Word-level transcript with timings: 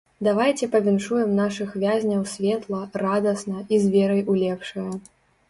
Давайце 0.27 0.69
павіншуем 0.75 1.35
нашых 1.39 1.75
вязняў 1.83 2.23
светла, 2.33 2.81
радасна 3.05 3.57
і 3.63 3.75
з 3.85 3.93
верай 3.99 4.27
у 4.35 4.41
лепшае. 4.43 4.89